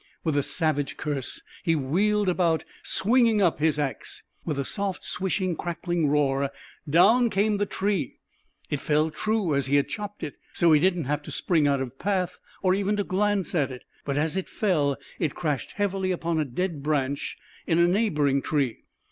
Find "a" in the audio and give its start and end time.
0.35-0.41, 4.57-4.65, 16.39-16.45, 17.77-17.87